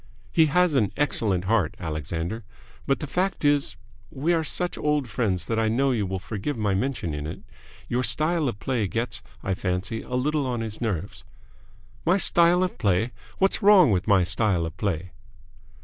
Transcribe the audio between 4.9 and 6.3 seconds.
friends that I know you will